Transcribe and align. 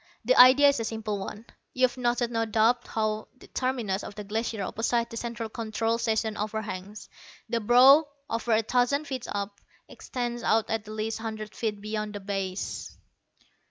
"The 0.25 0.33
idea 0.35 0.69
is 0.69 0.79
a 0.79 0.83
simple 0.83 1.19
one. 1.19 1.45
You've 1.75 1.95
noted 1.95 2.31
no 2.31 2.43
doubt 2.45 2.87
how 2.87 3.27
the 3.37 3.45
terminus 3.45 4.03
of 4.03 4.15
the 4.15 4.23
Glacier 4.23 4.63
opposite 4.63 5.11
the 5.11 5.15
Central 5.17 5.47
Control 5.47 5.99
Station 5.99 6.37
overhangs. 6.37 7.07
The 7.49 7.59
brow, 7.59 8.07
over 8.27 8.53
a 8.53 8.63
thousand 8.63 9.05
feet 9.05 9.27
up, 9.29 9.61
extends 9.87 10.41
out 10.41 10.71
at 10.71 10.87
least 10.87 11.19
a 11.19 11.21
hundred 11.21 11.53
feet 11.53 11.79
beyond 11.81 12.15
the 12.15 12.19
base." 12.19 12.97